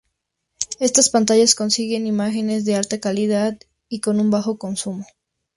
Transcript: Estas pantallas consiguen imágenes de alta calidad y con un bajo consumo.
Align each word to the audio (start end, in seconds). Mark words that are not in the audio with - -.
Estas 0.79 1.11
pantallas 1.11 1.53
consiguen 1.53 2.07
imágenes 2.07 2.65
de 2.65 2.73
alta 2.73 2.99
calidad 2.99 3.59
y 3.87 3.99
con 3.99 4.19
un 4.19 4.31
bajo 4.31 4.57
consumo. 4.57 5.05